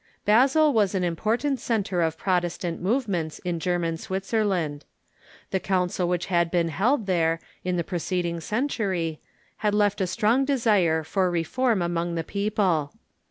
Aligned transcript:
Basel 0.25 0.73
Avas 0.73 0.95
an 0.95 1.03
important 1.03 1.59
centre 1.59 2.01
of 2.01 2.17
Protestant 2.17 2.81
movements 2.81 3.37
in 3.37 3.59
German 3.59 3.97
Switzerland. 3.97 4.83
The 5.51 5.59
council 5.59 6.07
which 6.09 6.25
had 6.25 6.49
been 6.49 6.69
held 6.69 7.05
there 7.05 7.39
in 7.63 7.77
the 7.77 7.83
preceding 7.83 8.39
century 8.39 9.21
had 9.57 9.75
left 9.75 10.01
a 10.01 10.07
strong 10.07 10.43
desire 10.43 11.03
for 11.03 11.29
re 11.29 11.43
form 11.43 11.83
among 11.83 12.15
the 12.15 12.23
people. 12.23 12.95